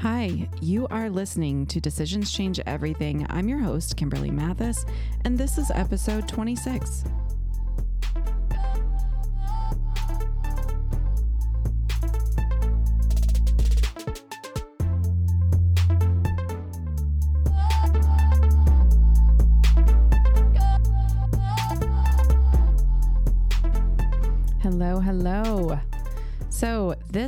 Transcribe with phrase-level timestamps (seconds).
[0.00, 3.26] Hi, you are listening to Decisions Change Everything.
[3.28, 4.86] I'm your host, Kimberly Mathis,
[5.26, 7.04] and this is episode 26.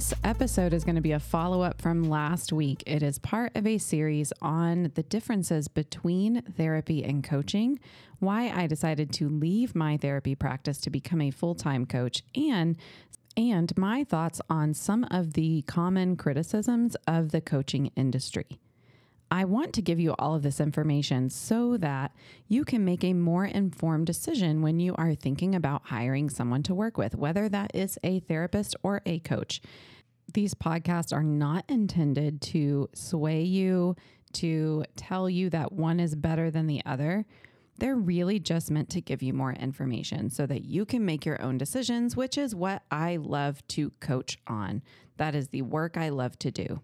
[0.03, 2.83] This episode is going to be a follow up from last week.
[2.87, 7.79] It is part of a series on the differences between therapy and coaching,
[8.19, 12.77] why I decided to leave my therapy practice to become a full time coach, and
[13.37, 18.59] and my thoughts on some of the common criticisms of the coaching industry.
[19.33, 22.13] I want to give you all of this information so that
[22.49, 26.75] you can make a more informed decision when you are thinking about hiring someone to
[26.75, 29.63] work with, whether that is a therapist or a coach.
[30.35, 33.97] These podcasts are not intended to sway you,
[34.35, 37.25] to tell you that one is better than the other.
[37.79, 41.41] They're really just meant to give you more information so that you can make your
[41.41, 44.83] own decisions, which is what I love to coach on.
[45.17, 46.83] That is the work I love to do.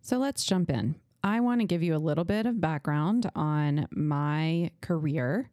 [0.00, 0.94] So let's jump in.
[1.22, 5.50] I want to give you a little bit of background on my career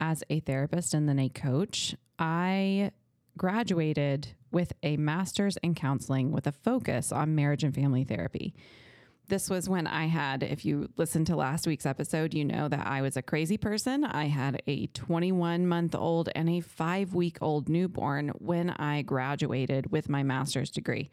[0.00, 1.94] as a therapist and then a coach.
[2.18, 2.92] I
[3.36, 8.54] graduated with a master's in counseling with a focus on marriage and family therapy.
[9.28, 12.86] This was when I had, if you listened to last week's episode, you know that
[12.86, 14.04] I was a crazy person.
[14.04, 19.92] I had a 21 month old and a five week old newborn when I graduated
[19.92, 21.10] with my master's degree.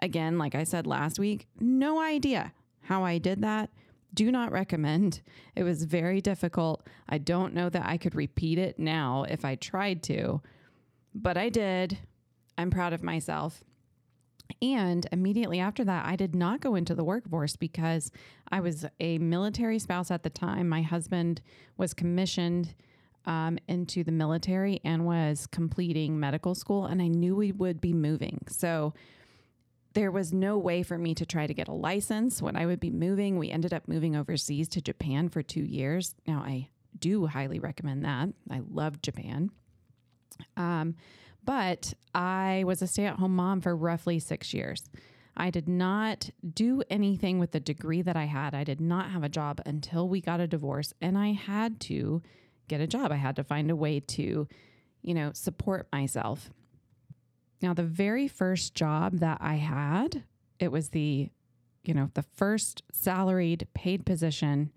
[0.00, 2.52] Again, like I said last week, no idea
[2.84, 3.70] how I did that.
[4.12, 5.22] Do not recommend.
[5.56, 6.86] It was very difficult.
[7.08, 10.40] I don't know that I could repeat it now if I tried to,
[11.14, 11.98] but I did.
[12.56, 13.64] I'm proud of myself.
[14.62, 18.12] And immediately after that, I did not go into the workforce because
[18.50, 20.68] I was a military spouse at the time.
[20.68, 21.40] My husband
[21.76, 22.74] was commissioned
[23.26, 27.92] um, into the military and was completing medical school, and I knew we would be
[27.94, 28.44] moving.
[28.48, 28.92] So
[29.94, 32.80] there was no way for me to try to get a license when I would
[32.80, 33.38] be moving.
[33.38, 36.14] We ended up moving overseas to Japan for two years.
[36.26, 36.68] Now, I
[36.98, 38.28] do highly recommend that.
[38.50, 39.50] I love Japan.
[40.56, 40.96] Um,
[41.44, 44.88] but I was a stay at home mom for roughly six years.
[45.36, 48.54] I did not do anything with the degree that I had.
[48.54, 52.22] I did not have a job until we got a divorce, and I had to
[52.68, 53.10] get a job.
[53.12, 54.48] I had to find a way to,
[55.02, 56.50] you know, support myself.
[57.62, 60.24] Now, the very first job that I had,
[60.58, 61.30] it was the,
[61.82, 64.70] you know, the first salaried paid position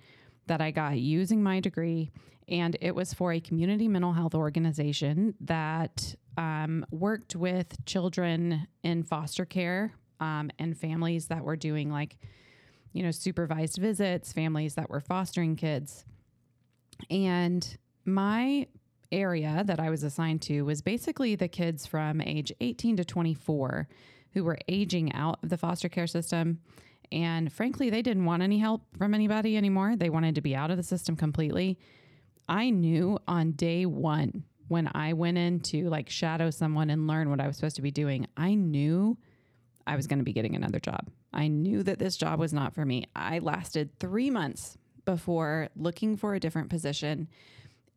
[0.47, 2.11] that I got using my degree.
[2.47, 9.03] And it was for a community mental health organization that um, worked with children in
[9.03, 12.17] foster care um, and families that were doing like,
[12.93, 16.05] you know, supervised visits, families that were fostering kids.
[17.09, 18.67] And my
[19.11, 23.87] area that I was assigned to was basically the kids from age 18 to 24
[24.33, 26.59] who were aging out of the foster care system.
[27.11, 29.95] And frankly, they didn't want any help from anybody anymore.
[29.95, 31.79] They wanted to be out of the system completely.
[32.49, 37.29] I knew on day one when I went in to like shadow someone and learn
[37.29, 39.17] what I was supposed to be doing, I knew
[39.85, 41.09] I was going to be getting another job.
[41.33, 43.05] I knew that this job was not for me.
[43.15, 47.29] I lasted three months before looking for a different position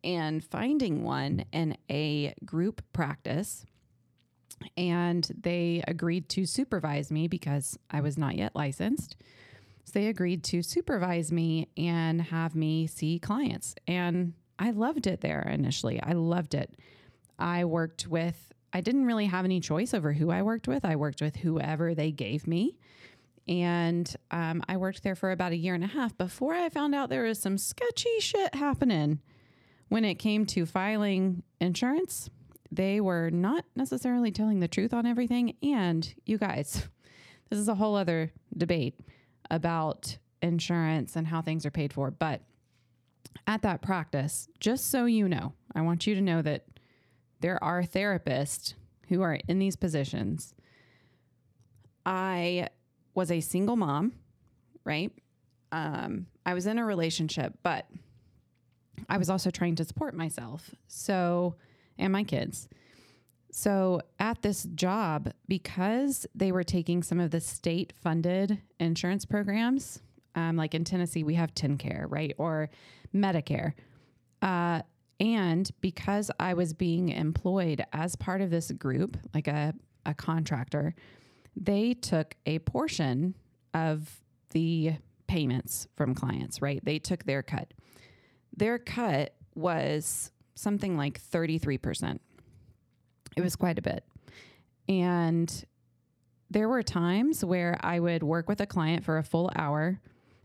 [0.02, 3.64] and finding one in a group practice.
[4.76, 9.16] And they agreed to supervise me because I was not yet licensed.
[9.84, 13.74] So they agreed to supervise me and have me see clients.
[13.86, 16.00] And I loved it there initially.
[16.02, 16.74] I loved it.
[17.38, 20.84] I worked with, I didn't really have any choice over who I worked with.
[20.84, 22.76] I worked with whoever they gave me.
[23.48, 26.94] And um, I worked there for about a year and a half before I found
[26.94, 29.20] out there was some sketchy shit happening
[29.90, 32.30] when it came to filing insurance,
[32.70, 35.56] they were not necessarily telling the truth on everything.
[35.62, 36.88] And you guys,
[37.50, 38.94] this is a whole other debate
[39.50, 42.10] about insurance and how things are paid for.
[42.12, 42.40] But
[43.48, 46.66] at that practice, just so you know, I want you to know that
[47.40, 48.74] there are therapists
[49.08, 50.54] who are in these positions.
[52.06, 52.68] I
[53.14, 54.12] was a single mom,
[54.84, 55.10] right?
[55.72, 57.86] Um, I was in a relationship, but
[59.10, 60.74] I was also trying to support myself.
[60.86, 61.56] So,
[61.98, 62.68] and my kids.
[63.52, 70.00] So, at this job, because they were taking some of the state funded insurance programs,
[70.36, 72.32] um, like in Tennessee, we have TennCare, right?
[72.38, 72.70] Or
[73.12, 73.72] Medicare.
[74.40, 74.82] Uh,
[75.18, 79.74] and because I was being employed as part of this group, like a,
[80.06, 80.94] a contractor,
[81.56, 83.34] they took a portion
[83.74, 84.94] of the
[85.26, 86.82] payments from clients, right?
[86.84, 87.74] They took their cut.
[88.60, 92.18] Their cut was something like 33%.
[93.34, 94.04] It was quite a bit.
[94.86, 95.64] And
[96.50, 99.98] there were times where I would work with a client for a full hour.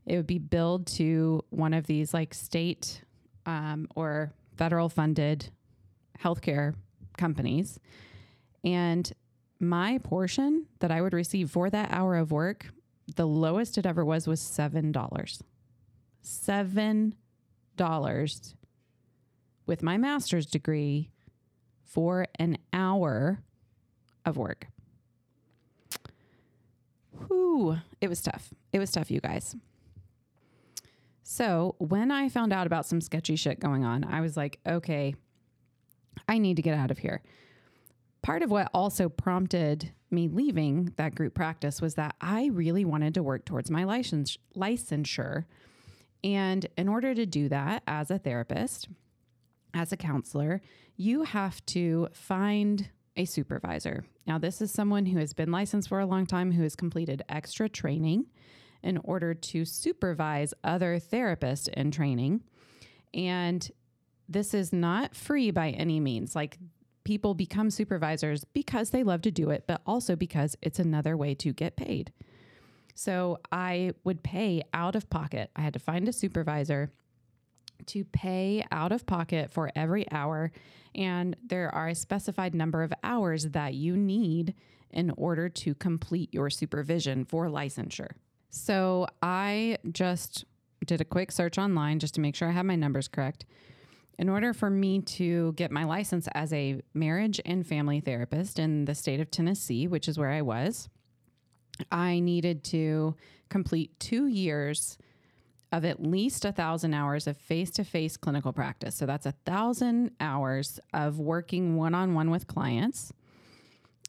[0.05, 3.01] It would be billed to one of these like state
[3.45, 5.49] um, or federal funded
[6.17, 6.73] healthcare
[7.17, 7.81] companies.
[8.63, 9.11] And
[9.59, 12.71] my portion that I would receive for that hour of work,
[13.17, 14.93] the lowest it ever was was $7.
[16.23, 17.13] $7
[19.65, 21.09] with my master's degree
[21.83, 23.41] for an hour
[24.25, 24.67] of work.
[27.27, 28.53] Whew, it was tough.
[28.73, 29.55] It was tough, you guys.
[31.23, 35.15] So when I found out about some sketchy shit going on, I was like, okay,
[36.27, 37.21] I need to get out of here.
[38.21, 43.13] Part of what also prompted me leaving that group practice was that I really wanted
[43.15, 45.45] to work towards my license, licensure.
[46.25, 48.89] And in order to do that as a therapist,
[49.75, 50.61] as a counselor,
[50.97, 54.05] you have to find a supervisor.
[54.25, 57.21] Now, this is someone who has been licensed for a long time, who has completed
[57.29, 58.25] extra training
[58.81, 62.41] in order to supervise other therapists in training.
[63.13, 63.69] And
[64.27, 66.35] this is not free by any means.
[66.35, 66.57] Like,
[67.03, 71.35] people become supervisors because they love to do it, but also because it's another way
[71.35, 72.11] to get paid.
[72.95, 75.51] So, I would pay out of pocket.
[75.55, 76.91] I had to find a supervisor
[77.87, 80.51] to pay out of pocket for every hour.
[80.95, 84.55] And there are a specified number of hours that you need
[84.91, 88.11] in order to complete your supervision for licensure.
[88.49, 90.45] So I just
[90.85, 93.45] did a quick search online just to make sure I have my numbers correct.
[94.17, 98.85] In order for me to get my license as a marriage and family therapist in
[98.85, 100.87] the state of Tennessee, which is where I was,
[101.91, 103.15] I needed to
[103.49, 104.97] complete two years
[105.71, 108.95] of at least a thousand hours of face to face clinical practice.
[108.95, 113.11] So that's a thousand hours of working one on one with clients.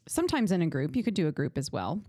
[0.07, 2.01] Sometimes in a group, you could do a group as well,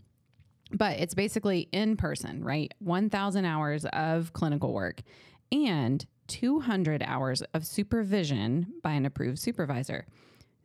[0.70, 2.72] but it's basically in person, right?
[2.78, 5.02] 1,000 hours of clinical work
[5.50, 10.06] and 200 hours of supervision by an approved supervisor.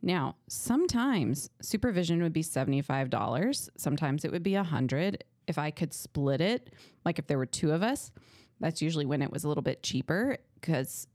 [0.04, 6.42] Now, sometimes supervision would be $75, sometimes it would be 100 if I could split
[6.42, 6.74] it,
[7.06, 8.12] like if there were two of us
[8.60, 11.06] that's usually when it was a little bit cheaper because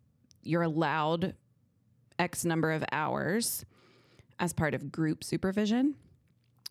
[0.44, 1.36] you're allowed
[2.18, 3.66] X number of hours
[4.40, 5.96] as part of group supervision.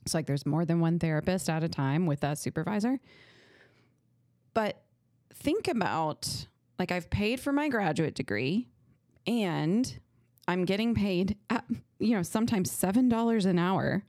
[0.04, 3.00] It's like there's more than one therapist at a time with a supervisor.
[4.54, 4.82] But
[5.34, 6.46] think about
[6.78, 8.68] like I've paid for my graduate degree
[9.26, 9.98] and
[10.48, 11.64] I'm getting paid at,
[12.00, 14.04] you know, sometimes $7 an hour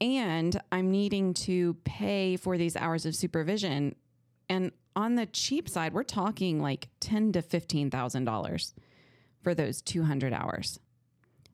[0.00, 3.96] and I'm needing to pay for these hours of supervision
[4.48, 8.74] and on the cheap side, we're talking like ten to fifteen thousand dollars
[9.42, 10.80] for those two hundred hours.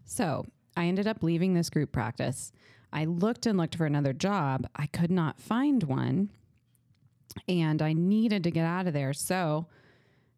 [0.06, 0.46] So
[0.76, 2.52] I ended up leaving this group practice.
[2.90, 4.66] I looked and looked for another job.
[4.76, 6.30] I could not find one,
[7.46, 9.12] and I needed to get out of there.
[9.12, 9.66] So,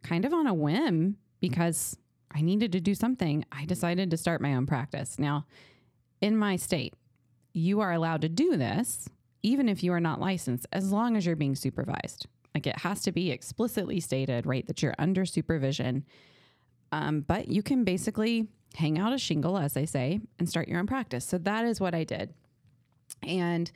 [0.03, 1.97] kind of on a whim, because
[2.37, 5.19] I needed to do something, I decided to start my own practice.
[5.19, 5.47] Now,
[6.21, 6.95] in my state,
[7.53, 9.09] you are allowed to do this
[9.47, 12.27] even if you are not licensed, as long as you're being supervised.
[12.53, 16.05] Like it has to be explicitly stated, right, that you're under supervision.
[16.91, 20.81] Um, but you can basically hang out a shingle, as they say, and start your
[20.81, 21.25] own practice.
[21.25, 22.35] So that is what I did.
[23.23, 23.71] And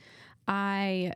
[0.49, 1.12] I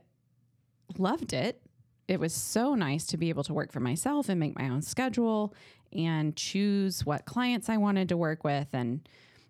[0.97, 1.61] loved it.
[2.07, 4.81] It was so nice to be able to work for myself and make my own
[4.81, 5.53] schedule
[5.93, 8.67] and choose what clients I wanted to work with.
[8.73, 9.07] And,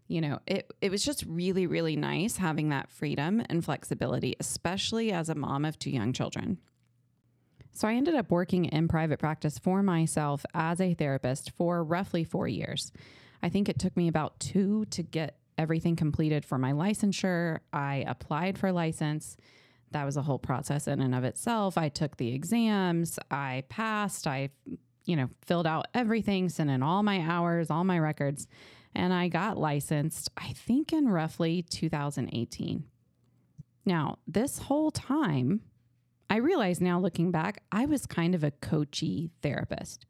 [0.07, 5.11] you know, it, it was just really, really nice having that freedom and flexibility, especially
[5.11, 6.59] as a mom of two young children.
[7.73, 12.23] So I ended up working in private practice for myself as a therapist for roughly
[12.23, 12.93] four years.
[13.43, 17.59] I think it took me about two to get everything completed for my licensure.
[17.73, 19.35] I applied for license.
[19.91, 21.77] That was a whole process in and of itself.
[21.77, 24.49] I took the exams, I passed, I
[25.05, 28.47] you know, filled out everything, sent in all my hours, all my records,
[28.93, 32.83] and I got licensed I think in roughly 2018.
[33.85, 35.61] Now, this whole time
[36.29, 40.05] I realize now looking back, I was kind of a coachy therapist.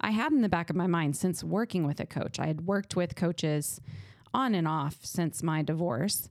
[0.00, 2.66] I had in the back of my mind since working with a coach, I had
[2.66, 3.80] worked with coaches
[4.32, 6.28] on and off since my divorce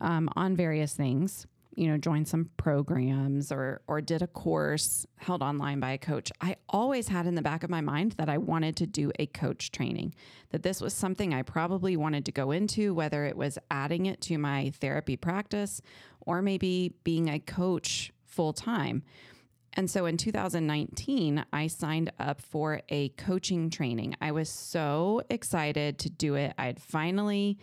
[0.00, 1.46] um, on various things.
[1.76, 6.32] You know, joined some programs or or did a course held online by a coach.
[6.40, 9.26] I always had in the back of my mind that I wanted to do a
[9.26, 10.14] coach training.
[10.50, 14.20] That this was something I probably wanted to go into, whether it was adding it
[14.22, 15.82] to my therapy practice
[16.20, 19.02] or maybe being a coach full time.
[19.76, 24.16] And so in 2019, I signed up for a coaching training.
[24.22, 26.54] I was so excited to do it.
[26.56, 27.58] I had finally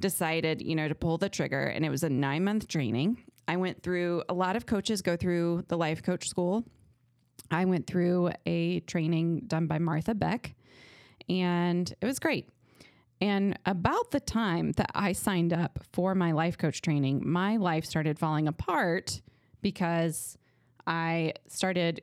[0.00, 3.22] decided, you know, to pull the trigger, and it was a nine month training.
[3.52, 6.64] I went through a lot of coaches go through the life coach school.
[7.50, 10.54] I went through a training done by Martha Beck,
[11.28, 12.48] and it was great.
[13.20, 17.84] And about the time that I signed up for my life coach training, my life
[17.84, 19.20] started falling apart
[19.60, 20.38] because
[20.86, 22.00] I started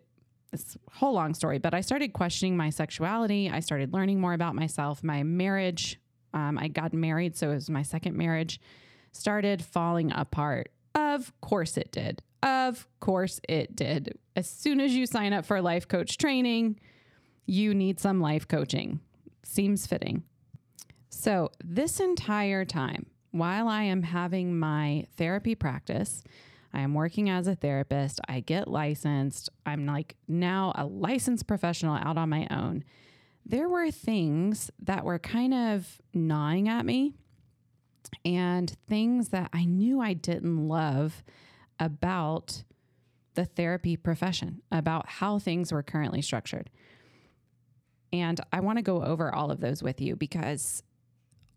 [0.52, 3.50] this whole long story, but I started questioning my sexuality.
[3.50, 5.04] I started learning more about myself.
[5.04, 6.00] My marriage,
[6.36, 8.62] um, I got married, so it was my second marriage,
[9.14, 10.70] started falling apart.
[10.96, 12.22] Of course it did.
[12.42, 14.18] Of course it did.
[14.36, 16.80] As soon as you sign up for life coach training,
[17.46, 19.00] you need some life coaching.
[19.44, 20.24] Seems fitting.
[21.10, 26.24] So, this entire time, while I am having my therapy practice,
[26.74, 28.22] I am working as a therapist.
[28.28, 29.50] I get licensed.
[29.66, 32.84] I'm like now a licensed professional out on my own.
[33.46, 37.16] There were things that were kind of gnawing at me
[38.26, 41.24] and things that I knew I didn't love
[41.80, 42.64] about
[43.36, 46.70] the therapy profession, about how things were currently structured.
[48.12, 50.84] And I want to go over all of those with you because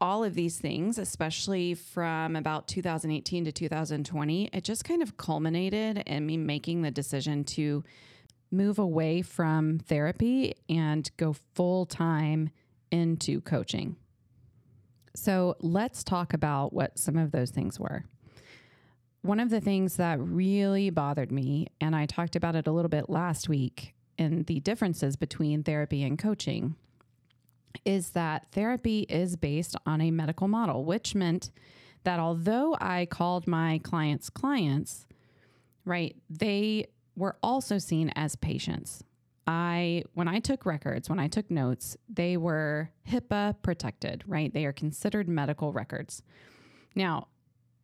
[0.01, 5.99] all of these things, especially from about 2018 to 2020, it just kind of culminated
[6.07, 7.85] in me making the decision to
[8.51, 12.51] move away from therapy and go full time
[12.91, 13.97] into coaching.
[15.15, 18.05] So let's talk about what some of those things were.
[19.23, 22.89] One of the things that really bothered me, and I talked about it a little
[22.89, 26.77] bit last week in the differences between therapy and coaching,
[27.85, 31.51] is that therapy is based on a medical model, which meant
[32.05, 35.07] that although I called my clients clients,
[35.85, 39.05] right, they were also seen as patients.
[39.47, 44.53] I when I took records, when I took notes, they were HIPAA protected, right?
[44.53, 46.23] They are considered medical records.
[46.95, 47.29] Now,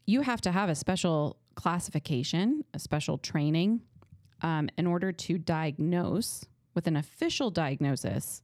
[0.06, 3.82] you have to have a special classification, a special training
[4.42, 8.42] um, in order to diagnose with an official diagnosis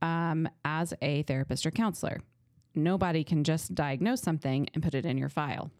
[0.00, 2.20] um, as a therapist or counselor.
[2.74, 5.70] Nobody can just diagnose something and put it in your file.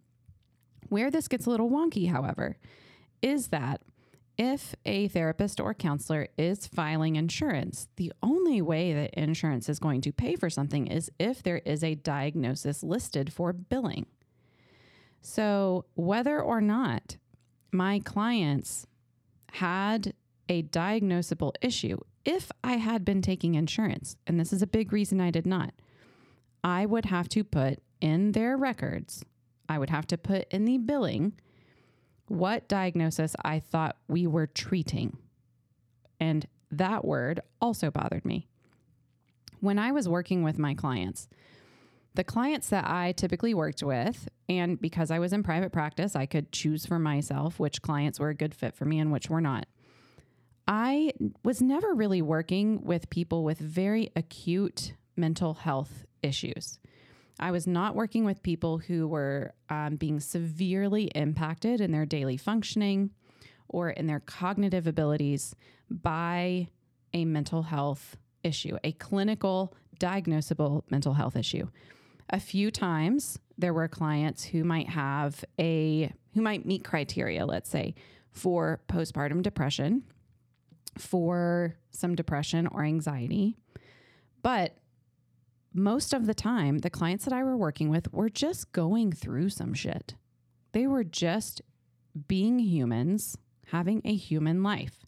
[0.89, 2.59] Where this gets a little wonky, however,
[3.23, 3.83] is that
[4.39, 10.01] if a therapist or counselor is filing insurance, the only way that insurance is going
[10.03, 14.07] to pay for something is if there is a diagnosis listed for billing.
[15.21, 17.17] So, whether or not
[17.73, 18.87] my clients
[19.53, 20.15] had
[20.49, 25.21] a diagnosable issue, if I had been taking insurance, and this is a big reason
[25.21, 25.75] I did not,
[26.63, 29.25] I would have to put in their records,
[29.69, 31.35] I would have to put in the billing
[32.29, 35.19] what diagnosis I thought we were treating.
[36.21, 38.49] And that word also bothered me.
[39.61, 41.29] When I was working with my clients,
[42.15, 46.27] the clients that I typically worked with, and because I was in private practice, I
[46.27, 49.41] could choose for myself which clients were a good fit for me and which were
[49.41, 49.67] not.
[50.67, 51.13] I
[51.45, 56.79] was never really working with people with very acute mental health issues.
[57.39, 62.37] I was not working with people who were um, being severely impacted in their daily
[62.37, 63.11] functioning
[63.69, 65.55] or in their cognitive abilities
[65.91, 66.69] by
[67.13, 71.69] a mental health issue, a clinical, diagnosable mental health issue.
[72.31, 77.71] A few times there were clients who might have a, who might meet criteria, let's
[77.71, 77.95] say,
[78.31, 80.03] for postpartum depression
[80.99, 83.57] for some depression or anxiety.
[84.43, 84.77] But
[85.73, 89.51] most of the time, the clients that I were working with were just going through
[89.51, 90.15] some shit.
[90.73, 91.61] They were just
[92.27, 95.05] being humans, having a human life.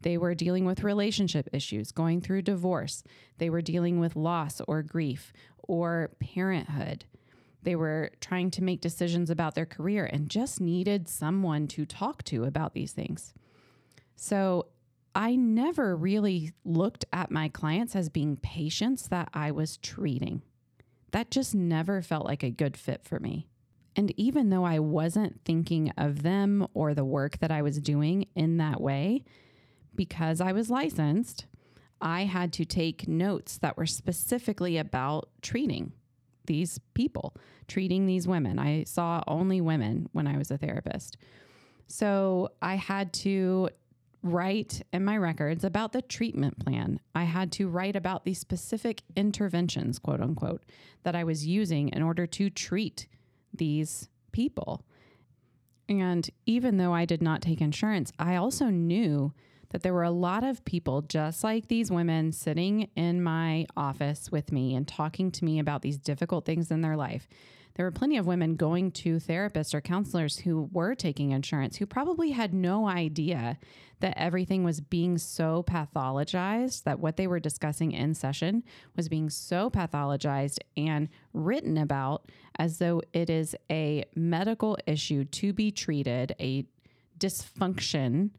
[0.00, 3.04] They were dealing with relationship issues, going through divorce.
[3.38, 7.04] They were dealing with loss or grief or parenthood.
[7.62, 12.24] They were trying to make decisions about their career and just needed someone to talk
[12.24, 13.32] to about these things.
[14.16, 14.66] So
[15.14, 20.42] I never really looked at my clients as being patients that I was treating.
[21.10, 23.48] That just never felt like a good fit for me.
[23.94, 28.26] And even though I wasn't thinking of them or the work that I was doing
[28.34, 29.24] in that way,
[29.94, 31.44] because I was licensed,
[32.00, 35.92] I had to take notes that were specifically about treating
[36.46, 37.36] these people,
[37.68, 38.58] treating these women.
[38.58, 41.18] I saw only women when I was a therapist.
[41.86, 43.68] So I had to
[44.22, 47.00] write in my records about the treatment plan.
[47.14, 50.64] I had to write about the specific interventions, quote unquote,
[51.02, 53.06] that I was using in order to treat
[53.52, 54.84] these people.
[55.88, 59.32] And even though I did not take insurance, I also knew
[59.70, 64.30] that there were a lot of people just like these women sitting in my office
[64.30, 67.26] with me and talking to me about these difficult things in their life.
[67.74, 71.86] There were plenty of women going to therapists or counselors who were taking insurance who
[71.86, 73.58] probably had no idea
[74.00, 78.64] that everything was being so pathologized, that what they were discussing in session
[78.96, 85.52] was being so pathologized and written about as though it is a medical issue to
[85.52, 86.66] be treated, a
[87.18, 88.30] dysfunction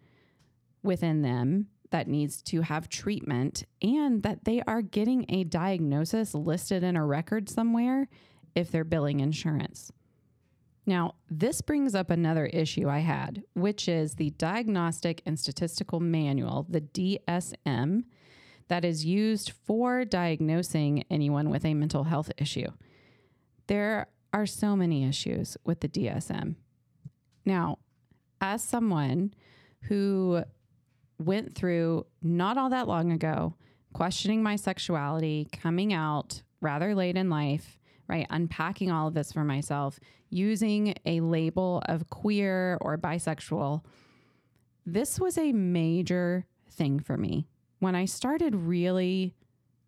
[0.83, 6.83] within them that needs to have treatment, and that they are getting a diagnosis listed
[6.83, 8.09] in a record somewhere
[8.55, 9.91] if they're billing insurance.
[10.85, 16.65] Now, this brings up another issue I had, which is the Diagnostic and Statistical Manual,
[16.69, 18.03] the DSM,
[18.67, 22.67] that is used for diagnosing anyone with a mental health issue.
[23.67, 26.55] There are so many issues with the DSM.
[27.45, 27.79] Now,
[28.41, 29.33] as someone
[29.83, 30.43] who
[31.19, 33.55] went through not all that long ago,
[33.93, 38.27] questioning my sexuality, coming out rather late in life, right?
[38.29, 43.83] Unpacking all of this for myself, using a label of queer or bisexual.
[44.85, 47.47] This was a major thing for me.
[47.79, 49.35] When I started really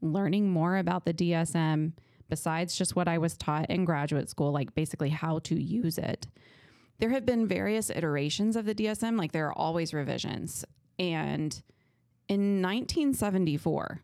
[0.01, 1.93] learning more about the DSM,
[2.29, 6.27] besides just what I was taught in graduate school, like basically how to use it,
[6.99, 10.63] there have been various iterations of the DSM, like there are always revisions.
[10.97, 11.61] And
[12.27, 14.01] in 1974,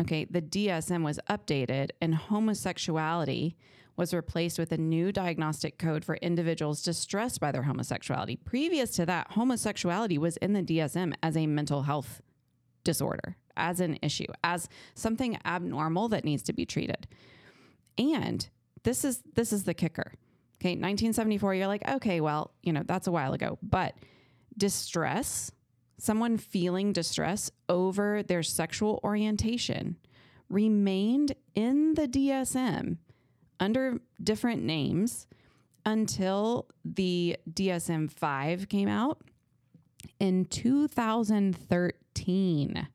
[0.00, 3.56] okay, the DSM was updated and homosexuality
[3.96, 8.36] was replaced with a new diagnostic code for individuals distressed by their homosexuality.
[8.36, 12.22] Previous to that, homosexuality was in the DSM as a mental health
[12.84, 17.08] disorder, as an issue, as something abnormal that needs to be treated.
[17.98, 18.48] And
[18.84, 20.12] this is this is the kicker.
[20.60, 23.94] Okay, 1974 you're like, okay, well, you know, that's a while ago, but
[24.56, 25.52] distress
[25.98, 29.96] someone feeling distress over their sexual orientation
[30.48, 32.96] remained in the DSM
[33.60, 35.26] under different names
[35.84, 39.20] until the DSM 5 came out
[40.20, 42.88] in 2013.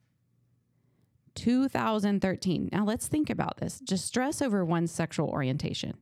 [1.34, 2.68] 2013.
[2.72, 3.80] Now let's think about this.
[3.80, 5.94] Distress over one's sexual orientation.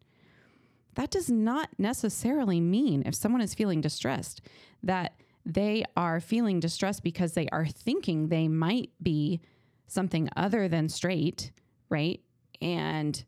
[0.94, 4.42] That does not necessarily mean if someone is feeling distressed
[4.82, 9.40] that they are feeling distressed because they are thinking they might be
[9.86, 11.52] something other than straight,
[11.88, 12.20] right?
[12.60, 13.24] And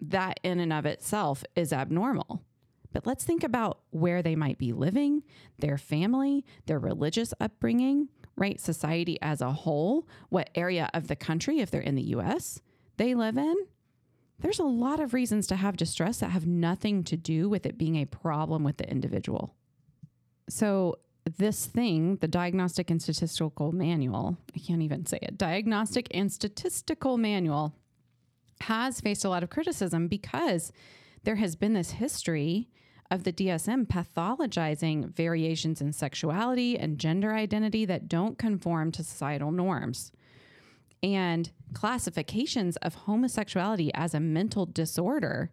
[0.00, 2.42] that in and of itself is abnormal.
[2.92, 5.22] But let's think about where they might be living,
[5.58, 8.60] their family, their religious upbringing, right?
[8.60, 12.60] Society as a whole, what area of the country, if they're in the US,
[12.96, 13.54] they live in.
[14.40, 17.76] There's a lot of reasons to have distress that have nothing to do with it
[17.76, 19.54] being a problem with the individual.
[20.48, 26.32] So, this thing, the Diagnostic and Statistical Manual, I can't even say it, Diagnostic and
[26.32, 27.74] Statistical Manual,
[28.62, 30.72] has faced a lot of criticism because
[31.24, 32.68] there has been this history
[33.10, 39.50] of the DSM pathologizing variations in sexuality and gender identity that don't conform to societal
[39.50, 40.12] norms.
[41.02, 45.52] And classifications of homosexuality as a mental disorder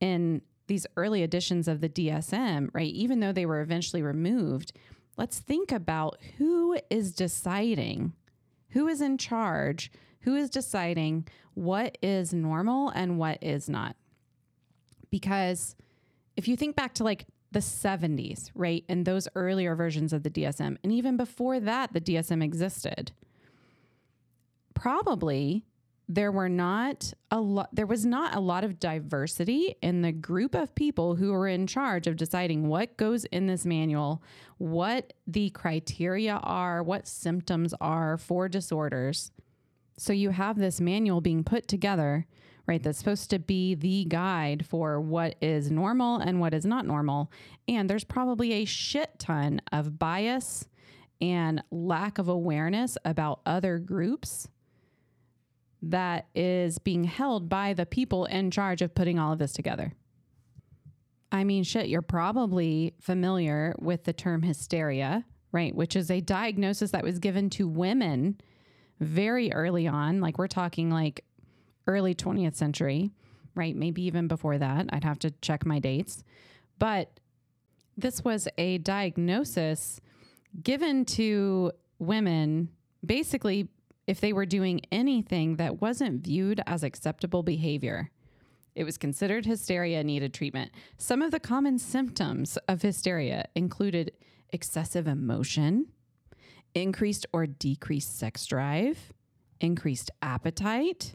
[0.00, 4.72] in these early editions of the DSM, right, even though they were eventually removed,
[5.16, 8.12] let's think about who is deciding,
[8.70, 13.96] who is in charge, who is deciding what is normal and what is not.
[15.10, 15.76] Because
[16.36, 20.30] if you think back to like the 70s, right, and those earlier versions of the
[20.30, 23.12] DSM, and even before that, the DSM existed,
[24.74, 25.64] probably
[26.08, 30.54] there were not a lot there was not a lot of diversity in the group
[30.54, 34.22] of people who were in charge of deciding what goes in this manual
[34.58, 39.32] what the criteria are what symptoms are for disorders.
[39.96, 42.26] So you have this manual being put together
[42.66, 46.86] right that's supposed to be the guide for what is normal and what is not
[46.86, 47.30] normal.
[47.68, 50.66] And there's probably a shit ton of bias
[51.20, 54.48] and lack of awareness about other groups
[55.90, 59.92] that is being held by the people in charge of putting all of this together.
[61.30, 65.74] I mean, shit, you're probably familiar with the term hysteria, right?
[65.74, 68.40] Which is a diagnosis that was given to women
[69.00, 70.20] very early on.
[70.20, 71.24] Like we're talking like
[71.86, 73.10] early 20th century,
[73.54, 73.74] right?
[73.74, 74.86] Maybe even before that.
[74.90, 76.22] I'd have to check my dates.
[76.78, 77.20] But
[77.96, 80.00] this was a diagnosis
[80.62, 82.70] given to women
[83.04, 83.68] basically
[84.06, 88.10] if they were doing anything that wasn't viewed as acceptable behavior.
[88.74, 90.72] It was considered hysteria needed treatment.
[90.98, 94.12] Some of the common symptoms of hysteria included
[94.50, 95.86] excessive emotion,
[96.74, 99.12] increased or decreased sex drive,
[99.60, 101.14] increased appetite.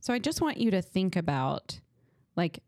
[0.00, 1.80] So I just want you to think about
[2.36, 2.62] like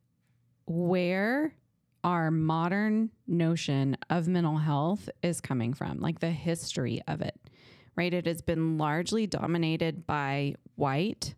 [0.66, 1.55] where
[2.03, 7.38] our modern notion of mental health is coming from, like the history of it,
[7.97, 8.13] right?
[8.13, 11.35] It has been largely dominated by white,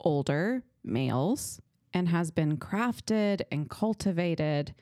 [0.00, 1.60] older males
[1.92, 4.74] and has been crafted and cultivated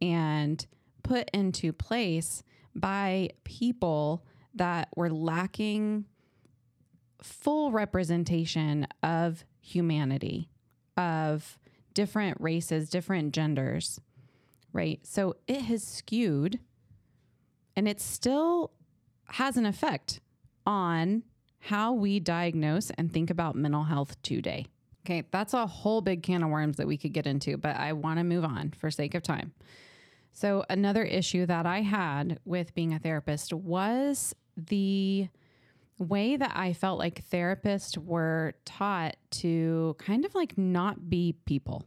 [0.00, 0.66] and
[1.02, 2.42] put into place
[2.74, 6.06] by people that were lacking
[7.22, 10.48] full representation of humanity,
[10.96, 11.58] of
[11.94, 14.00] different races, different genders,
[14.72, 15.00] right?
[15.04, 16.58] So it has skewed
[17.76, 18.72] and it still
[19.28, 20.20] has an effect
[20.66, 21.22] on
[21.58, 24.66] how we diagnose and think about mental health today.
[25.04, 27.92] Okay, that's a whole big can of worms that we could get into, but I
[27.92, 29.52] want to move on for sake of time.
[30.32, 35.28] So, another issue that I had with being a therapist was the
[35.98, 41.84] way that I felt like therapists were taught to kind of like not be people,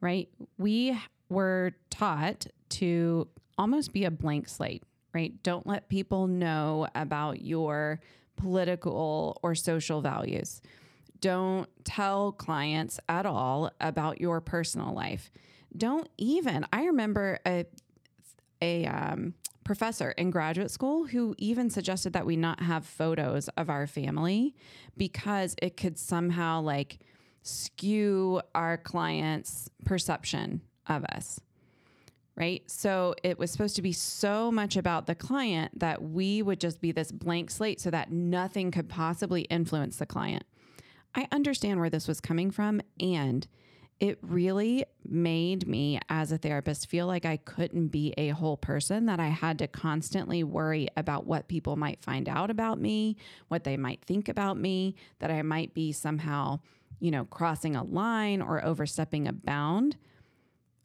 [0.00, 0.28] right?
[0.58, 5.42] We were taught to almost be a blank slate, right?
[5.42, 8.00] Don't let people know about your
[8.36, 10.62] political or social values.
[11.20, 15.30] Don't tell clients at all about your personal life.
[15.76, 17.66] Don't even, I remember a,
[18.62, 19.34] a, um,
[19.70, 24.52] professor in graduate school who even suggested that we not have photos of our family
[24.96, 26.98] because it could somehow like
[27.44, 31.40] skew our clients' perception of us.
[32.40, 32.62] Right.
[32.70, 36.80] So it was supposed to be so much about the client that we would just
[36.80, 40.44] be this blank slate so that nothing could possibly influence the client.
[41.14, 43.46] I understand where this was coming from and
[44.00, 49.04] it really made me as a therapist feel like I couldn't be a whole person,
[49.04, 53.64] that I had to constantly worry about what people might find out about me, what
[53.64, 56.60] they might think about me, that I might be somehow,
[57.00, 59.98] you know, crossing a line or overstepping a bound,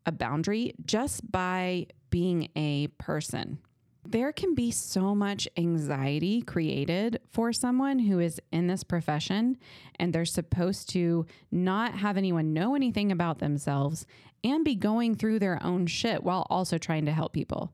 [0.06, 3.60] a boundary just by being a person
[4.08, 9.58] there can be so much anxiety created for someone who is in this profession
[9.98, 14.06] and they're supposed to not have anyone know anything about themselves
[14.44, 17.74] and be going through their own shit while also trying to help people.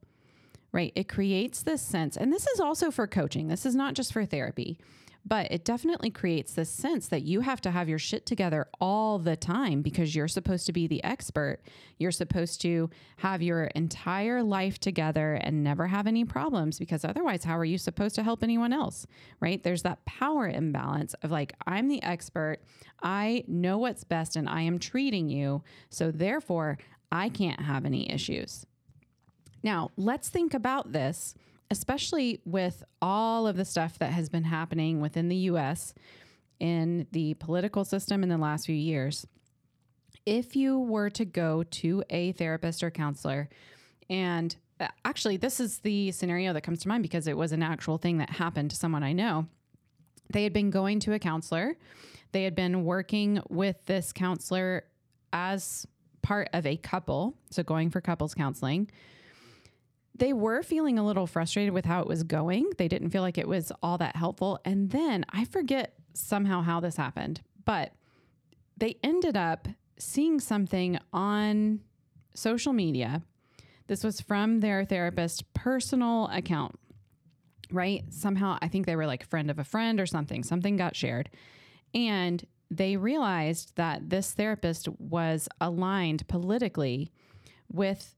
[0.72, 0.94] Right?
[0.96, 4.26] It creates this sense, and this is also for coaching, this is not just for
[4.26, 4.78] therapy.
[5.24, 9.20] But it definitely creates this sense that you have to have your shit together all
[9.20, 11.60] the time because you're supposed to be the expert.
[12.00, 17.44] You're supposed to have your entire life together and never have any problems because otherwise,
[17.44, 19.06] how are you supposed to help anyone else?
[19.40, 19.62] Right?
[19.62, 22.58] There's that power imbalance of like, I'm the expert,
[23.04, 25.64] I know what's best, and I am treating you.
[25.90, 26.78] So therefore,
[27.12, 28.66] I can't have any issues.
[29.64, 31.36] Now, let's think about this
[31.72, 35.94] especially with all of the stuff that has been happening within the US
[36.60, 39.26] in the political system in the last few years.
[40.26, 43.50] If you were to go to a therapist or counselor,
[44.10, 47.64] and uh, actually, this is the scenario that comes to mind because it was an
[47.64, 49.48] actual thing that happened to someone I know.
[50.30, 51.78] They had been going to a counselor,
[52.34, 54.84] they had been working with this counselor
[55.32, 55.88] as
[56.22, 58.90] part of a couple, so going for couples counseling
[60.16, 62.70] they were feeling a little frustrated with how it was going.
[62.78, 64.60] They didn't feel like it was all that helpful.
[64.66, 67.94] And then I forget somehow how this happened, but
[68.78, 71.82] they ended up seeing something on
[72.34, 73.22] social media.
[73.88, 76.76] This was from their therapist personal account,
[77.72, 78.04] right?
[78.10, 80.44] Somehow I think they were like friend of a friend or something.
[80.44, 81.30] Something got shared.
[81.94, 87.12] And they realized that this therapist was aligned politically
[87.72, 88.16] with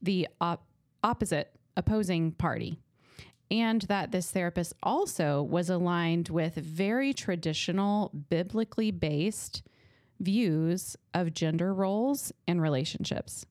[0.00, 0.66] the op-
[1.02, 2.78] opposite opposing party.
[3.50, 9.62] And that this therapist also was aligned with very traditional, biblically based
[10.20, 13.44] views of gender roles and relationships.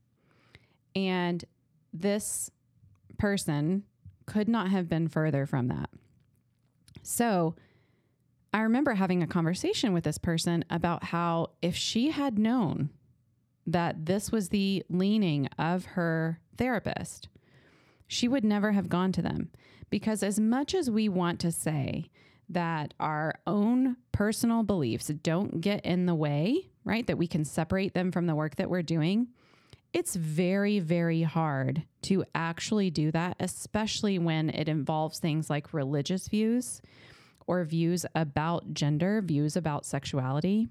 [0.95, 1.45] And
[1.93, 2.49] this
[3.17, 3.83] person
[4.25, 5.89] could not have been further from that.
[7.03, 7.55] So
[8.53, 12.89] I remember having a conversation with this person about how if she had known
[13.67, 17.29] that this was the leaning of her therapist,
[18.11, 19.49] she would never have gone to them.
[19.89, 22.09] Because as much as we want to say
[22.49, 27.93] that our own personal beliefs don't get in the way, right, that we can separate
[27.93, 29.29] them from the work that we're doing,
[29.93, 36.27] it's very, very hard to actually do that, especially when it involves things like religious
[36.27, 36.81] views
[37.47, 40.67] or views about gender, views about sexuality.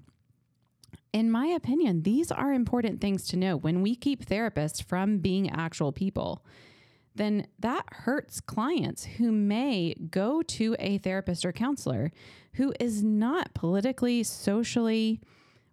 [1.13, 3.57] in my opinion, these are important things to know.
[3.57, 6.45] When we keep therapists from being actual people,
[7.15, 12.11] then that hurts clients who may go to a therapist or counselor
[12.53, 15.21] who is not politically, socially,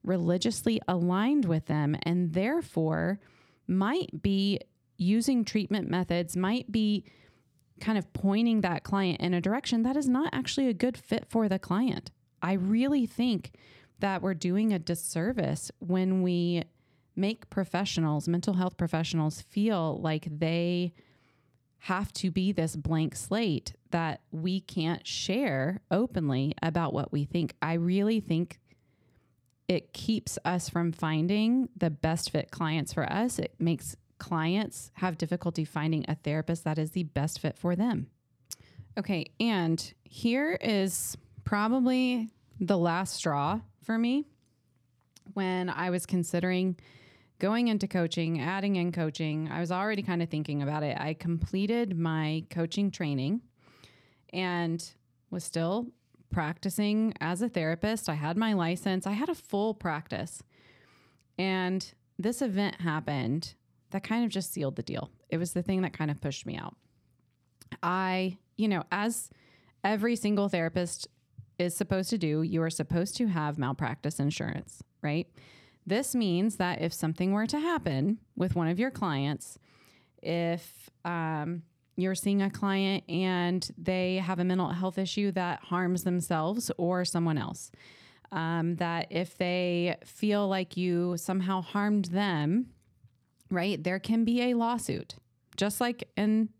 [0.02, 3.20] religiously aligned with them and therefore
[3.66, 4.58] might be
[4.96, 7.04] using treatment methods, might be
[7.80, 11.24] kind of pointing that client in a direction that is not actually a good fit
[11.28, 12.10] for the client.
[12.42, 13.52] I really think
[14.00, 16.64] that we're doing a disservice when we
[17.14, 20.92] make professionals, mental health professionals, feel like they
[21.78, 27.54] have to be this blank slate that we can't share openly about what we think.
[27.62, 28.58] I really think
[29.68, 33.38] it keeps us from finding the best fit clients for us.
[33.38, 38.08] It makes clients have difficulty finding a therapist that is the best fit for them.
[38.98, 44.26] Okay, and here is probably the last straw for me
[45.34, 46.76] when I was considering
[47.38, 49.48] going into coaching, adding in coaching.
[49.50, 50.96] I was already kind of thinking about it.
[50.98, 53.42] I completed my coaching training
[54.32, 54.84] and
[55.30, 55.88] was still
[56.30, 58.08] practicing as a therapist.
[58.08, 60.42] I had my license, I had a full practice.
[61.38, 63.54] And this event happened
[63.90, 65.10] that kind of just sealed the deal.
[65.30, 66.76] It was the thing that kind of pushed me out.
[67.82, 69.30] I, you know, as
[69.84, 71.08] every single therapist
[71.58, 75.28] is supposed to do, you are supposed to have malpractice insurance, right?
[75.88, 79.58] This means that if something were to happen with one of your clients,
[80.22, 81.62] if um,
[81.96, 87.06] you're seeing a client and they have a mental health issue that harms themselves or
[87.06, 87.72] someone else,
[88.32, 92.66] um, that if they feel like you somehow harmed them,
[93.50, 95.14] right, there can be a lawsuit.
[95.56, 96.50] Just like in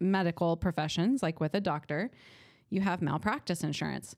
[0.00, 2.10] medical professions, like with a doctor,
[2.68, 4.16] you have malpractice insurance.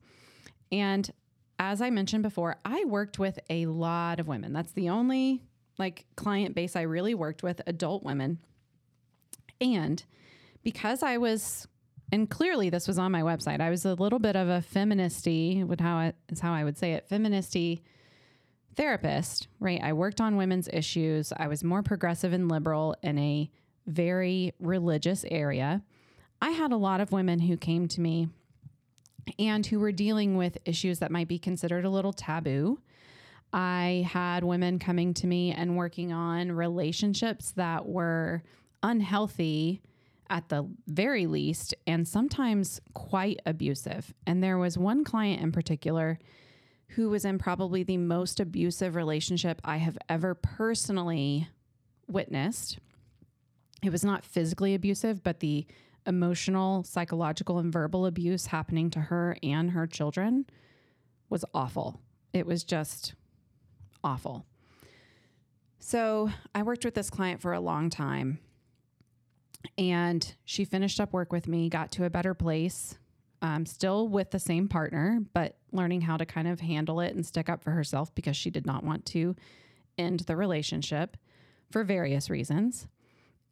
[0.73, 1.11] And
[1.59, 4.53] as I mentioned before, I worked with a lot of women.
[4.53, 5.43] That's the only
[5.79, 8.39] like client base I really worked with, adult women.
[9.61, 10.05] And
[10.63, 11.67] because I was
[12.13, 13.61] and clearly this was on my website.
[13.61, 16.77] I was a little bit of a feministy, would how I, is how I would
[16.77, 17.81] say it, feministy
[18.77, 19.81] therapist, right?
[19.83, 21.33] I worked on women's issues.
[21.37, 23.51] I was more progressive and liberal in a
[23.87, 25.83] very religious area.
[26.41, 28.29] I had a lot of women who came to me
[29.39, 32.79] and who were dealing with issues that might be considered a little taboo.
[33.53, 38.43] I had women coming to me and working on relationships that were
[38.83, 39.81] unhealthy
[40.31, 44.13] at the very least, and sometimes quite abusive.
[44.27, 46.19] And there was one client in particular
[46.89, 51.49] who was in probably the most abusive relationship I have ever personally
[52.09, 52.79] witnessed.
[53.83, 55.67] It was not physically abusive, but the
[56.07, 60.47] emotional, psychological, and verbal abuse happening to her and her children
[61.29, 62.01] was awful.
[62.33, 63.15] It was just
[64.03, 64.45] awful.
[65.79, 68.39] So I worked with this client for a long time.
[69.79, 72.99] And she finished up work with me, got to a better place,
[73.41, 77.25] um, still with the same partner, but learning how to kind of handle it and
[77.25, 79.35] stick up for herself because she did not want to
[79.99, 81.17] end the relationship
[81.71, 82.89] for various reasons.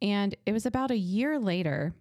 [0.01, 1.95] And it was about a year later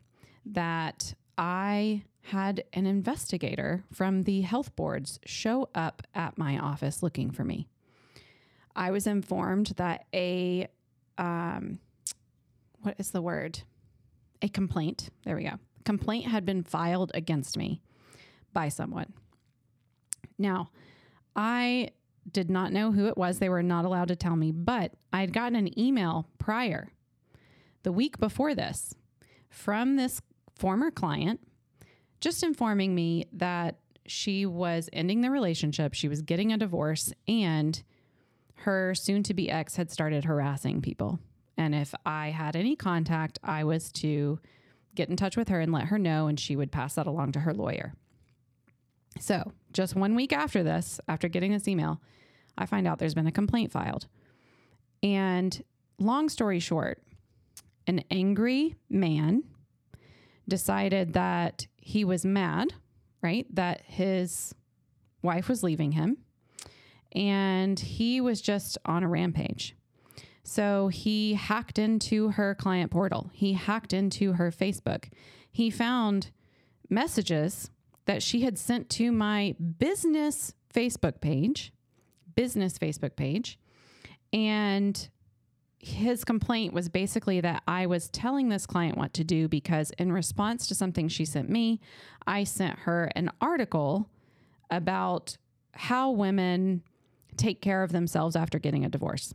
[0.45, 7.32] that I had an investigator from the health boards show up at my office looking
[7.32, 7.67] for me.
[8.75, 10.67] I was informed that a,
[11.17, 11.80] um,
[12.82, 13.62] what is the word?
[14.41, 15.10] A complaint.
[15.25, 15.60] There we go.
[15.84, 17.82] Complaint had been filed against me
[18.54, 19.13] by someone.
[20.38, 20.69] Now,
[21.36, 21.89] I
[22.30, 23.39] did not know who it was.
[23.39, 26.89] They were not allowed to tell me, but I had gotten an email prior,
[27.84, 28.93] the week before this,
[29.49, 30.21] from this
[30.62, 31.39] former client
[32.19, 37.82] just informing me that she was ending the relationship, she was getting a divorce, and
[38.58, 41.19] her soon to be ex had started harassing people.
[41.58, 44.39] And if I had any contact, I was to
[44.93, 47.32] get in touch with her and let her know, and she would pass that along
[47.32, 47.95] to her lawyer.
[49.19, 52.00] So, just one week after this, after getting this email,
[52.56, 54.06] I find out there's been a complaint filed.
[55.02, 55.63] And
[55.97, 57.02] long story short,
[57.88, 59.43] an angry man
[60.47, 62.73] decided that he was mad,
[63.21, 63.45] right?
[63.54, 64.54] That his
[65.21, 66.17] wife was leaving him
[67.13, 69.75] and he was just on a rampage.
[70.43, 75.10] So he hacked into her client portal, he hacked into her Facebook.
[75.51, 76.32] He found
[76.89, 77.69] messages
[78.06, 81.73] that she had sent to my business Facebook page,
[82.36, 83.60] business Facebook page,
[84.34, 85.10] and
[85.82, 90.12] his complaint was basically that I was telling this client what to do because, in
[90.12, 91.80] response to something she sent me,
[92.28, 94.08] I sent her an article
[94.70, 95.38] about
[95.74, 96.84] how women
[97.36, 99.34] take care of themselves after getting a divorce.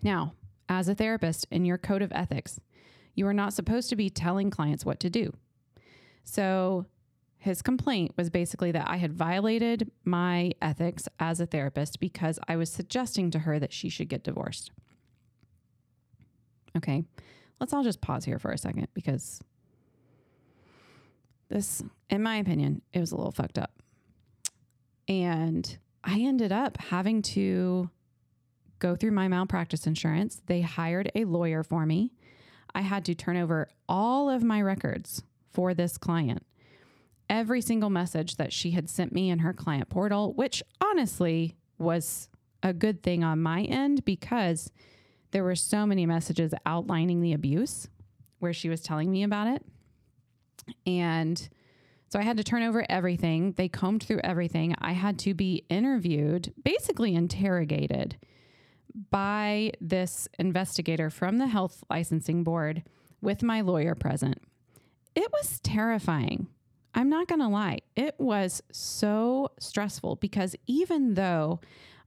[0.00, 0.34] Now,
[0.68, 2.60] as a therapist in your code of ethics,
[3.16, 5.32] you are not supposed to be telling clients what to do.
[6.22, 6.86] So,
[7.36, 12.56] his complaint was basically that I had violated my ethics as a therapist because I
[12.56, 14.70] was suggesting to her that she should get divorced.
[16.76, 17.04] Okay,
[17.60, 19.40] let's all just pause here for a second because
[21.48, 23.82] this, in my opinion, it was a little fucked up.
[25.08, 27.90] And I ended up having to
[28.78, 30.40] go through my malpractice insurance.
[30.46, 32.12] They hired a lawyer for me.
[32.74, 36.46] I had to turn over all of my records for this client.
[37.28, 42.28] Every single message that she had sent me in her client portal, which honestly was
[42.62, 44.70] a good thing on my end because
[45.30, 47.88] there were so many messages outlining the abuse
[48.38, 49.64] where she was telling me about it.
[50.86, 51.48] And
[52.08, 53.52] so I had to turn over everything.
[53.52, 54.74] They combed through everything.
[54.78, 58.16] I had to be interviewed, basically interrogated
[59.10, 62.82] by this investigator from the health licensing board
[63.20, 64.38] with my lawyer present.
[65.14, 66.48] It was terrifying.
[66.94, 67.78] I'm not going to lie.
[67.94, 71.60] It was so stressful because even though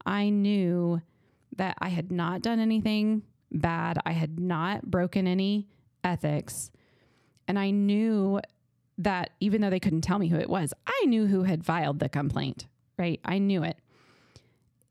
[0.06, 1.02] I knew
[1.58, 5.68] that I had not done anything bad, I had not broken any
[6.04, 6.72] ethics,
[7.48, 8.40] and I knew
[8.98, 12.00] that even though they couldn't tell me who it was, I knew who had filed
[12.00, 13.20] the complaint, right?
[13.26, 13.78] I knew it.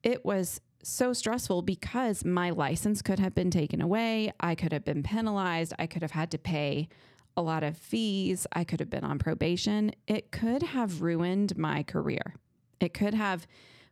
[0.02, 4.32] It was so stressful because my license could have been taken away.
[4.40, 5.72] I could have been penalized.
[5.78, 6.88] I could have had to pay
[7.36, 8.46] a lot of fees.
[8.52, 9.92] I could have been on probation.
[10.06, 12.34] It could have ruined my career.
[12.80, 13.46] It could have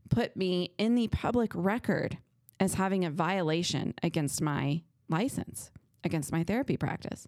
[0.09, 2.19] put me in the public record
[2.61, 5.73] as having a violation against my license,
[6.05, 7.27] against my therapy practice.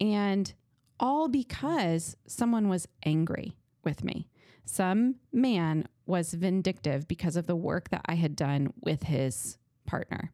[0.00, 0.52] And
[0.98, 4.28] all because someone was angry with me.
[4.64, 10.32] Some man was vindictive because of the work that I had done with his partner.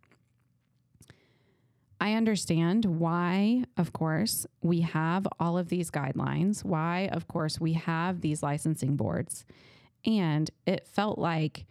[2.00, 7.74] I understand why, of course, we have all of these guidelines, why, of course, we
[7.74, 9.44] have these licensing boards.
[10.04, 11.66] And it felt like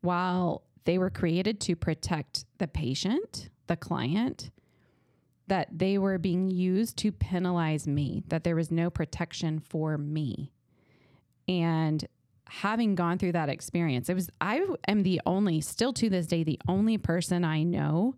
[0.00, 4.50] while they were created to protect the patient, the client,
[5.48, 10.52] that they were being used to penalize me, that there was no protection for me.
[11.48, 12.06] And
[12.48, 16.44] having gone through that experience, it was, I am the only, still to this day,
[16.44, 18.14] the only person I know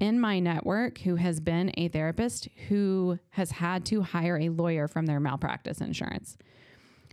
[0.00, 4.88] in my network who has been a therapist who has had to hire a lawyer
[4.88, 6.36] from their malpractice insurance.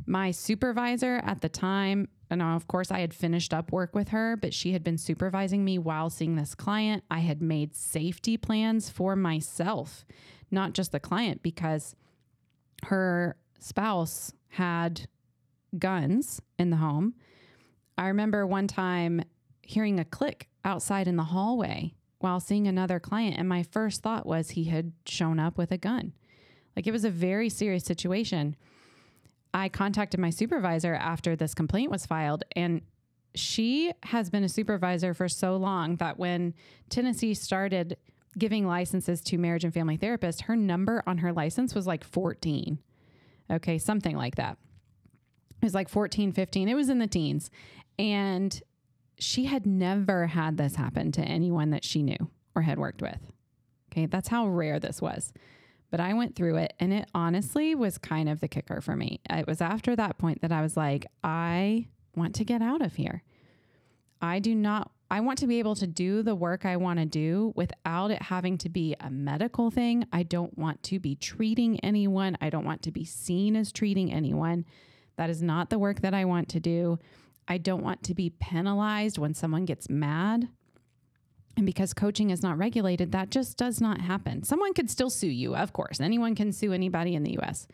[0.06, 4.38] My supervisor at the time and of course, I had finished up work with her,
[4.38, 7.04] but she had been supervising me while seeing this client.
[7.12, 10.06] I had made safety plans for myself,
[10.50, 11.94] not just the client, because
[12.86, 15.08] her spouse had
[15.78, 17.16] guns in the home.
[17.98, 19.24] I remember one time
[19.62, 24.26] hearing a click outside in the hallway while seeing another client, and my first thought
[24.26, 26.14] was he had shown up with a gun.
[26.78, 28.56] Like it was a very serious situation.
[29.54, 32.82] I contacted my supervisor after this complaint was filed, and
[33.36, 36.54] she has been a supervisor for so long that when
[36.90, 37.98] Tennessee started
[38.38, 42.80] giving licenses to marriage and family therapists, her number on her license was like 14.
[43.50, 44.58] Okay, something like that.
[45.62, 46.70] It was like 14, 15.
[46.70, 47.52] It was in the teens.
[48.00, 48.62] And
[49.20, 53.20] she had never had this happen to anyone that she knew or had worked with.
[53.92, 55.34] Okay, that's how rare this was.
[55.91, 59.19] But I went through it and it honestly was kind of the kicker for me.
[59.30, 62.95] It was after that point that I was like, I want to get out of
[62.95, 63.23] here.
[64.21, 67.06] I do not, I want to be able to do the work I want to
[67.06, 70.06] do without it having to be a medical thing.
[70.13, 72.38] I don't want to be treating anyone.
[72.39, 74.65] I don't want to be seen as treating anyone.
[75.17, 76.99] That is not the work that I want to do.
[77.47, 80.47] I don't want to be penalized when someone gets mad
[81.58, 84.44] and because coaching is not regulated, that just does not happen.
[84.44, 86.00] Someone could still sue you, of course.
[86.00, 87.68] Anyone can sue anybody in the US.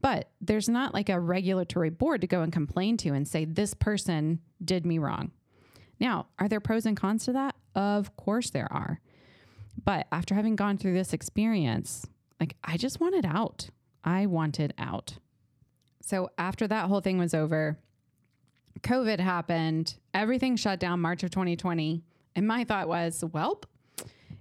[0.00, 3.72] But there's not like a regulatory board to go and complain to and say, this
[3.72, 5.30] person did me wrong.
[5.98, 7.54] Now, are there pros and cons to that?
[7.74, 9.00] Of course there are.
[9.82, 12.06] But after having gone through this experience,
[12.38, 13.70] like I just wanted out.
[14.04, 15.14] I wanted out.
[16.02, 17.78] So after that whole thing was over,
[18.80, 22.04] COVID happened, everything shut down March of 2020.
[22.36, 23.60] And my thought was, well,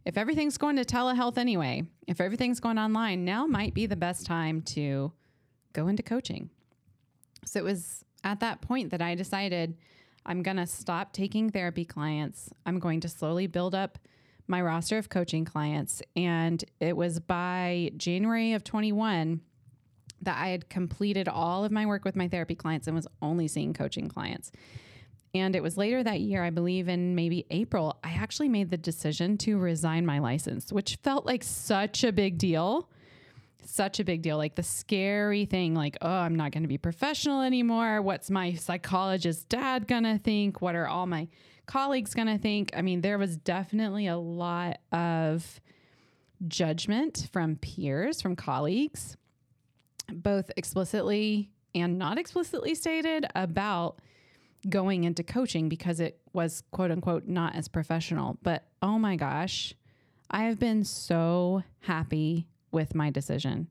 [0.05, 4.25] if everything's going to telehealth anyway, if everything's going online, now might be the best
[4.25, 5.11] time to
[5.71, 6.49] go into coaching.
[7.45, 9.77] So it was at that point that I decided
[10.25, 12.49] I'm going to stop taking therapy clients.
[12.65, 13.99] I'm going to slowly build up
[14.47, 16.01] my roster of coaching clients.
[16.15, 19.41] And it was by January of 21
[20.21, 23.47] that I had completed all of my work with my therapy clients and was only
[23.47, 24.51] seeing coaching clients.
[25.35, 28.77] And it was later that year, I believe in maybe April, I actually made the
[28.77, 32.87] decision to resign my license, which felt like such a big deal.
[33.65, 34.37] Such a big deal.
[34.37, 38.01] Like the scary thing, like, oh, I'm not going to be professional anymore.
[38.01, 40.61] What's my psychologist dad going to think?
[40.61, 41.29] What are all my
[41.65, 42.71] colleagues going to think?
[42.75, 45.59] I mean, there was definitely a lot of
[46.47, 49.17] judgment from peers, from colleagues,
[50.11, 53.99] both explicitly and not explicitly stated about
[54.69, 58.37] going into coaching because it was quote unquote not as professional.
[58.43, 59.73] But oh my gosh,
[60.29, 63.67] I have been so happy with my decision.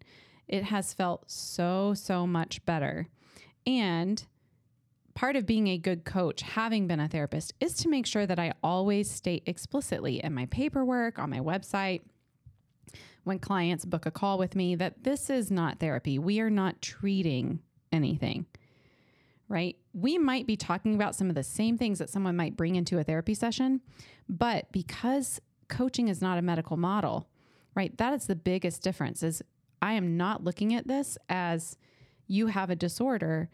[0.48, 3.08] It has felt so, so much better.
[3.66, 4.24] And
[5.14, 8.38] part of being a good coach, having been a therapist, is to make sure that
[8.38, 12.02] I always state explicitly in my paperwork, on my website,
[13.24, 16.18] when clients book a call with me, that this is not therapy.
[16.18, 17.60] We are not treating
[17.92, 18.46] anything
[19.52, 19.76] right?
[19.92, 22.98] We might be talking about some of the same things that someone might bring into
[22.98, 23.82] a therapy session,
[24.26, 27.28] but because coaching is not a medical model,
[27.74, 27.94] right?
[27.98, 29.42] That is the biggest difference is
[29.82, 31.76] I am not looking at this as
[32.26, 33.50] you have a disorder,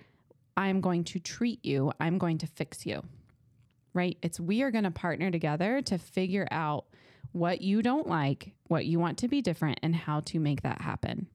[0.57, 3.03] I'm going to treat you, I'm going to fix you.
[3.93, 4.17] Right?
[4.23, 6.85] It's we are going to partner together to figure out
[7.33, 10.81] what you don't like, what you want to be different and how to make that
[10.81, 11.27] happen.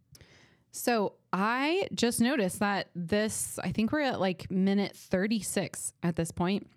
[0.75, 6.31] So I just noticed that this, I think we're at like minute 36 at this
[6.31, 6.67] point.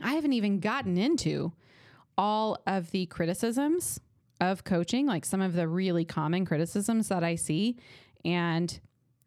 [0.00, 1.52] I haven't even gotten into
[2.16, 4.00] all of the criticisms
[4.40, 7.76] of coaching, like some of the really common criticisms that I see,
[8.24, 8.78] and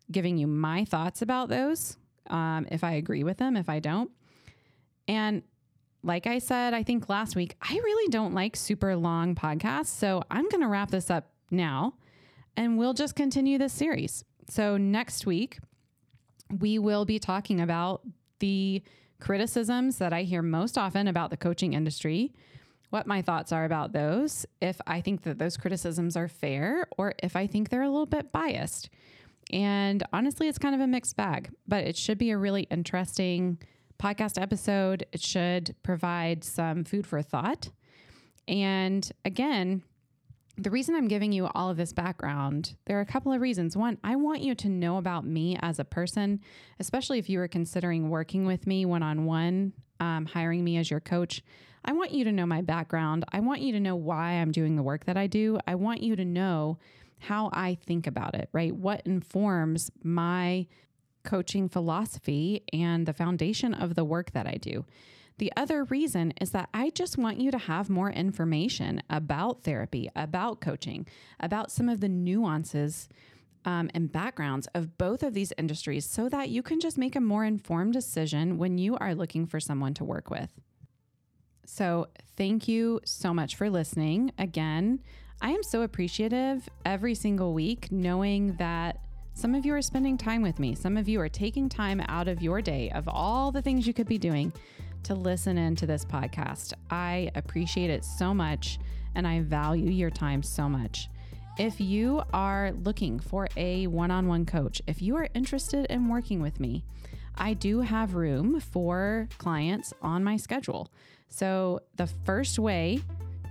[0.10, 1.98] giving you my thoughts about those,
[2.30, 4.12] um, if I agree with them, if I don't.
[5.10, 5.44] And
[6.04, 9.88] like I said, I think last week, I really don't like super long podcasts.
[9.88, 11.96] So I'm going to wrap this up now
[12.56, 14.24] and we'll just continue this series.
[14.50, 15.60] So, next week,
[16.60, 18.02] we will be talking about
[18.40, 18.82] the
[19.20, 22.34] criticisms that I hear most often about the coaching industry,
[22.90, 27.14] what my thoughts are about those, if I think that those criticisms are fair, or
[27.22, 28.90] if I think they're a little bit biased.
[29.52, 33.60] And honestly, it's kind of a mixed bag, but it should be a really interesting
[34.00, 35.06] podcast episode.
[35.12, 37.70] It should provide some food for thought.
[38.48, 39.84] And again,
[40.60, 43.78] the reason I'm giving you all of this background, there are a couple of reasons.
[43.78, 46.42] One, I want you to know about me as a person,
[46.80, 51.00] especially if you are considering working with me one on one, hiring me as your
[51.00, 51.42] coach.
[51.86, 53.24] I want you to know my background.
[53.32, 55.60] I want you to know why I'm doing the work that I do.
[55.66, 56.78] I want you to know
[57.20, 58.76] how I think about it, right?
[58.76, 60.68] What informs my
[61.24, 64.86] coaching philosophy and the foundation of the work that I do.
[65.40, 70.10] The other reason is that I just want you to have more information about therapy,
[70.14, 71.08] about coaching,
[71.40, 73.08] about some of the nuances
[73.64, 77.22] um, and backgrounds of both of these industries so that you can just make a
[77.22, 80.52] more informed decision when you are looking for someone to work with.
[81.66, 84.34] So, thank you so much for listening.
[84.38, 85.02] Again,
[85.42, 89.00] I am so appreciative every single week knowing that
[89.36, 90.76] some of you are spending time with me.
[90.76, 93.94] Some of you are taking time out of your day of all the things you
[93.94, 94.52] could be doing
[95.04, 96.74] to listen into this podcast.
[96.90, 98.80] I appreciate it so much
[99.16, 101.10] and I value your time so much.
[101.58, 106.08] If you are looking for a one on one coach, if you are interested in
[106.08, 106.86] working with me,
[107.36, 110.90] I do have room for clients on my schedule.
[111.28, 113.02] So, the first way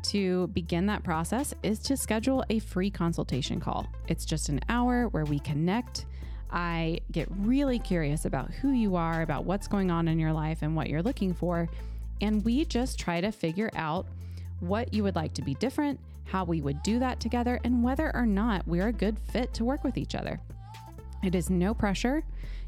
[0.05, 3.87] to begin that process is to schedule a free consultation call.
[4.07, 6.07] It's just an hour where we connect
[6.51, 10.63] I get really curious about who you are, about what's going on in your life,
[10.63, 11.69] and what you're looking for.
[12.21, 14.07] And we just try to figure out
[14.61, 18.15] what you would like to be different, how we would do that together, and whether
[18.15, 20.41] or not we're a good fit to work with each other.
[21.23, 22.23] It is no pressure.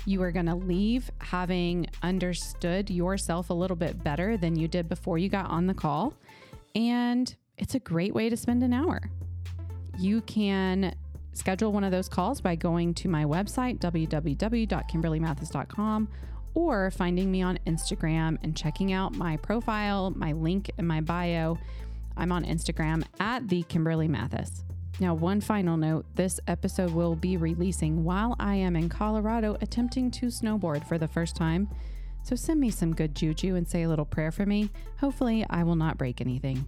[0.07, 4.89] You are going to leave having understood yourself a little bit better than you did
[4.89, 6.15] before you got on the call.
[6.75, 9.01] And it's a great way to spend an hour.
[9.99, 10.95] You can
[11.33, 16.09] schedule one of those calls by going to my website, www.kimberlymathis.com,
[16.55, 21.57] or finding me on Instagram and checking out my profile, my link and my bio.
[22.17, 24.65] I'm on Instagram at the Kimberly Mathis.
[24.99, 30.11] Now, one final note this episode will be releasing while I am in Colorado attempting
[30.13, 31.69] to snowboard for the first time.
[32.23, 34.69] So send me some good juju and say a little prayer for me.
[34.99, 36.67] Hopefully, I will not break anything.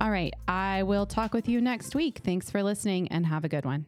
[0.00, 2.20] All right, I will talk with you next week.
[2.24, 3.86] Thanks for listening and have a good one.